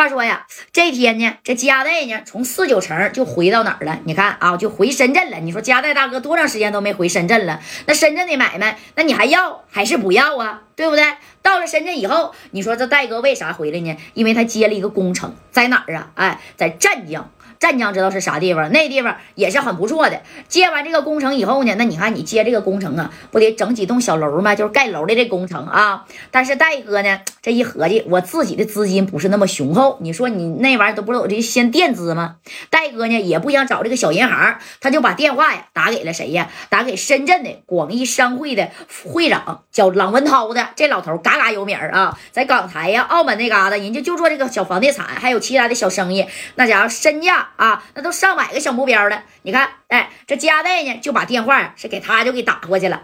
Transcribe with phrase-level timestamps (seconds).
[0.00, 3.98] 话说呀，这天呢，这加代呢，从四九城就回到哪儿了？
[4.04, 5.36] 你看啊，就回深圳了。
[5.40, 7.60] 你说加代大哥多长时间都没回深圳了？
[7.84, 10.62] 那深圳的买卖，那你还要还是不要啊？
[10.80, 11.04] 对不对？
[11.42, 13.94] 到了深圳以后，你说这戴哥为啥回来呢？
[14.14, 16.10] 因为他接了一个工程，在哪儿啊？
[16.14, 17.30] 哎，在湛江。
[17.58, 18.72] 湛江知道是啥地方？
[18.72, 20.22] 那地方也是很不错的。
[20.48, 24.54] 接完这个工程以后呢，那你看你接这个工程啊，不得整几栋小楼吗？
[24.54, 26.06] 就是盖楼的这工程啊。
[26.30, 29.98] 但是戴哥呢，这一合计，我自己的资金不是那么雄厚。
[30.00, 32.36] 你说你那玩意儿都不是我这先垫资吗？
[32.70, 36.48] 戴哥呢也不想找这个小银行，他就把电话呀打给了谁呀？
[36.70, 38.70] 打给深圳的广义商会的
[39.04, 40.69] 会长，叫郎文涛的。
[40.74, 47.48] 这老头嘎嘎有名啊，在港台呀、澳门那嘎达，人家就做这个小房地产，还有其他的小生意，那家伙身价。
[47.56, 49.22] 啊，那都上百个小目标了。
[49.42, 53.02] 你看，哎，这加代呢，就把电话是给他就给打过去了。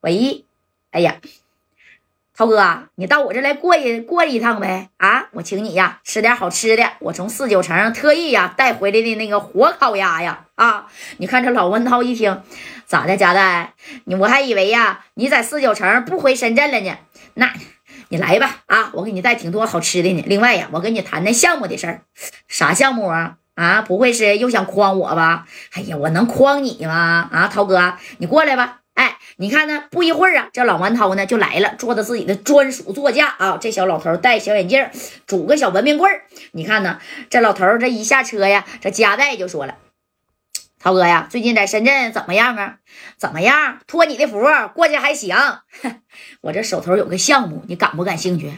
[0.00, 0.46] 喂，
[0.90, 1.16] 哎呀，
[2.38, 4.90] 涛哥，你到我这来过一过一趟呗？
[4.98, 6.88] 啊，我请你呀，吃点好吃的。
[7.00, 10.44] 我从四九城特意呀带回来的那个活烤鸭呀。
[10.54, 12.40] 啊，你看这老文涛一听，
[12.86, 13.74] 咋的，佳代？
[14.04, 16.96] 你我还以为呀，你在四九城不回深圳了呢。
[17.34, 17.52] 那，
[18.10, 18.58] 你来吧。
[18.66, 20.22] 啊，我给你带挺多好吃的呢。
[20.24, 22.02] 另外呀，我跟你谈谈项目的事儿。
[22.46, 23.38] 啥项目啊？
[23.56, 25.44] 啊，不会是又想诓我吧？
[25.72, 27.28] 哎呀，我能诓你吗？
[27.32, 28.77] 啊，涛哥，你过来吧。
[28.98, 29.84] 哎，你看呢？
[29.92, 33.56] 不一会儿啊，这老顽涛呢就来了，坐在自己的专属座驾啊。
[33.56, 34.90] 这小老头戴小眼镜，
[35.24, 36.22] 拄个小文明棍儿。
[36.50, 36.98] 你看呢？
[37.30, 39.76] 这老头这一下车呀，这夹带就说了
[40.82, 42.78] ：“涛哥呀，最近在深圳怎么样啊？
[43.16, 43.78] 怎么样？
[43.86, 45.36] 托你的福，过去还行。
[46.42, 48.52] 我这手头有个项目，你感不感兴趣？”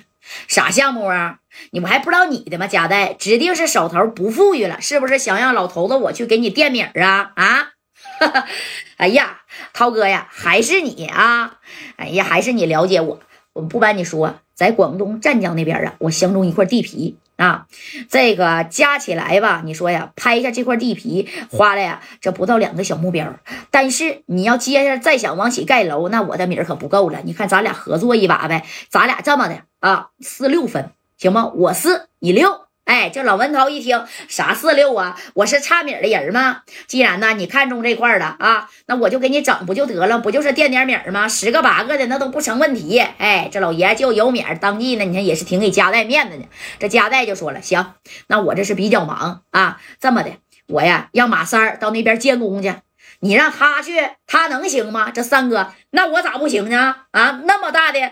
[0.49, 1.41] 啥项目啊？
[1.73, 2.67] 你不还不知道你的吗？
[2.67, 7.33] 夹带指定是手头不富裕了，是不是想让老头子我去给你垫米儿啊？
[7.37, 7.73] 啊！
[8.99, 9.41] 哎呀，
[9.73, 11.59] 涛哥呀，还是你啊！
[11.97, 13.21] 哎呀，还是你了解我。
[13.53, 17.67] 我不瞒你说，在广东湛江那边啊，我相中一块地皮啊，
[18.09, 23.35] 这个加起来吧，你说呀，拍下这块地皮花了呀，这不到两个小目标。
[23.71, 27.21] 但是你要接下再想往起盖楼，那我的米儿可不够了。
[27.25, 31.51] 你看咱俩合作一把呗，咱俩这么的啊，四六分行吗？
[31.55, 32.70] 我四，你六。
[32.91, 35.17] 哎，这老文涛一听啥四六啊？
[35.35, 36.63] 我是差米的人吗？
[36.89, 40.19] 既然呢你看中这块了啊，那我就给你整不就得了？
[40.19, 41.29] 不就是垫点米吗？
[41.29, 42.99] 十个八个的那都不成问题。
[42.99, 46.47] 哎，这老爷就有米儿，当地呢，你看也是挺给家代面子的。
[46.81, 47.95] 这家代就说了，行，
[48.27, 50.33] 那我这是比较忙啊，这么的，
[50.67, 52.75] 我呀让马三到那边监工去，
[53.21, 55.13] 你让他去，他能行吗？
[55.13, 56.97] 这三哥，那我咋不行呢？
[57.13, 58.11] 啊，那么大的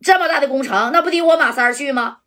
[0.00, 2.18] 这么大的工程，那不得我马三去吗？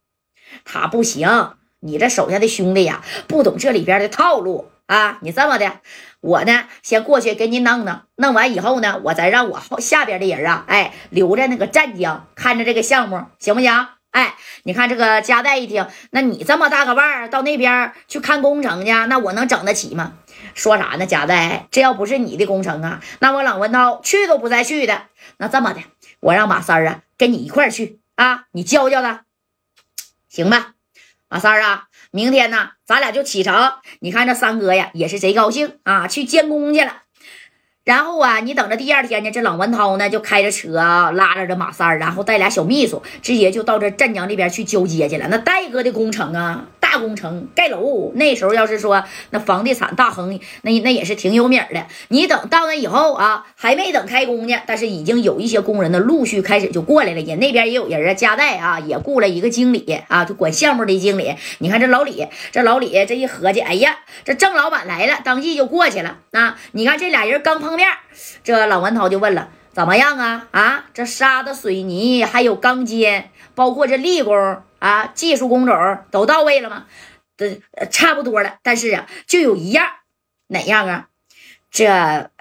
[0.65, 1.53] 他不行。
[1.81, 5.19] 你这手下的兄弟呀，不懂这里边的套路啊！
[5.21, 5.79] 你这么的，
[6.19, 13.87] 我呢先过去给你弄弄，弄完以后呢，我再让我后下边的人啊，哎，留在那个湛江看着这个项目，行不行？
[14.11, 20.13] 哎，你看这个加代一听，那你这么大个腕儿到那边去看工程去，那我能整得起吗？
[20.55, 21.05] 说啥呢？
[21.05, 25.03] 加代，这要不是你的工程啊，那我朗文涛去都不再去的。
[25.37, 25.81] 那这么的，
[26.19, 29.25] 我让马三儿啊跟你一块儿去啊，你教教他，
[30.27, 30.73] 行吧？
[31.29, 33.73] 马三儿啊，明天呢，咱俩就启程。
[33.99, 37.03] 你看这三哥呀，也是贼高兴啊，去监工去了。
[37.85, 45.27] 然后啊，你等着第二天呢，这朗文涛呢就开着车，拉着这马三儿，然后带俩小秘书，直接就到这镇江这边去交接去了。
[45.29, 46.65] 那戴哥的工程啊。
[46.89, 51.85] 大工程盖楼，那时候要是说那房地产大亨，那那也是挺有名的。
[52.07, 57.21] 你等到那以后啊，还没等开工呢，但是已经有一些工人呢陆续开始就过来了。
[57.21, 61.35] 人那边也有人啊，加代啊也雇了一个经理啊，就管项目的经理。
[61.59, 66.57] 你看这老李，这老李这一合计，哎呀，这郑老板来了，当即就过去了啊。
[66.71, 67.87] 你看这俩人刚碰面，
[68.43, 70.47] 这老文涛就问了，怎么样啊？
[70.51, 73.25] 啊，这沙子、水泥还有钢筋，
[73.55, 74.61] 包括这力工。
[74.79, 75.75] 啊，技术工种
[76.09, 76.85] 都到位了吗？
[77.35, 77.59] 这
[77.91, 79.85] 差不多了，但是啊，就有一样，
[80.47, 81.07] 哪样啊？
[81.69, 82.31] 这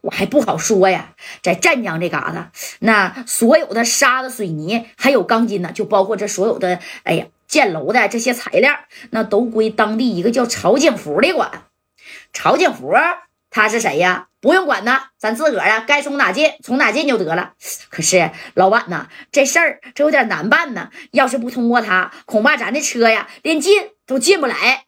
[0.00, 1.14] 我还不好说呀。
[1.42, 8.72] 在湛江这嘎达，那所有的沙子、水泥还有钢筋呢，就包括这所有的，哎呀，建楼的这些材料，
[9.10, 11.64] 那都归当地一个叫曹景福的管。
[12.32, 12.92] 曹景福。
[13.50, 14.26] 他是谁呀？
[14.40, 17.54] 不用管他，咱自个儿啊，该从哪进从哪进就得了。
[17.90, 20.90] 可是老板呐，这事儿这有点难办呢。
[21.10, 24.84] 要是不通过他，恐怕咱的车呀连进都进不来。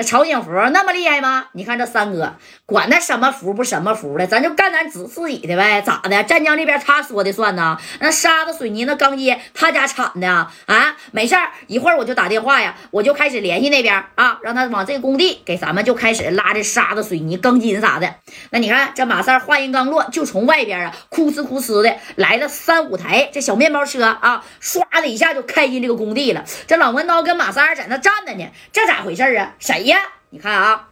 [0.00, 1.48] 那曹景福那么厉害吗？
[1.52, 6.24] 你看这三哥管他什么福不什么福的，咱就干咱自自己的呗，咋的？
[6.24, 7.78] 湛江这边他说的算呐？
[8.00, 10.50] 那沙子、水泥、那钢筋他家产的啊？
[10.64, 18.14] 啊没事儿，一会儿我就打电话呀，我就开始联系那边啊，让他往这个工地给咱们就开始拉这沙子、水泥、钢筋啥的。
[18.52, 26.42] 那你看这马三话音刚落，就从外边啊哭哧哭哧的来了三五台这小面包车啊，唰的一下就开进这个工地了。
[26.66, 29.52] 这老文刀跟马三在那站着呢，这咋回事啊？
[29.58, 29.89] 谁呀？
[29.90, 30.88] 呀你看啊，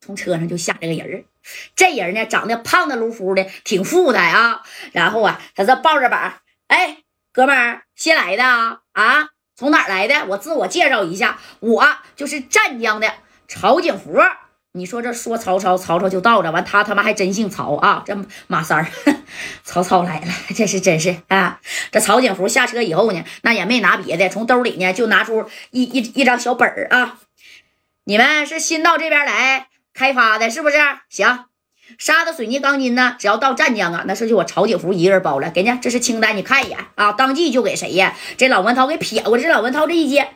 [0.00, 1.24] 从车上就下来个人儿，
[1.74, 4.62] 这人呢长得胖的噜呼的，挺富态啊。
[4.92, 7.02] 然后啊，他这抱着板哎，
[7.32, 8.82] 哥们儿新来的啊？
[8.92, 10.26] 啊，从哪儿来的？
[10.26, 11.84] 我自我介绍一下，我
[12.14, 13.12] 就是湛江的
[13.48, 14.12] 曹景福。
[14.76, 16.52] 你说这说曹操，曹操就到了。
[16.52, 18.02] 完，他他妈还真姓曹啊！
[18.04, 18.14] 这
[18.46, 18.86] 马三儿，
[19.64, 21.60] 曹操来了，这是真是啊！
[21.90, 27.18] 这曹景福下车以后呢，那也没拿别的，从兜里呢就拿出一一一张小本儿啊。
[28.04, 30.76] 你们是新到这边来开发的，是不是？
[31.08, 31.46] 行，
[31.96, 33.16] 沙子、水泥、钢筋呢？
[33.18, 35.50] 只要到湛江啊，那是就我曹景福一个人包了。
[35.50, 38.14] 给你，这是清单，你看一眼啊，当即就给谁呀？
[38.36, 40.28] 这老文涛给撇过，这老文涛这一接，